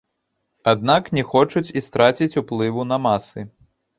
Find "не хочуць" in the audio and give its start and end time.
1.17-1.73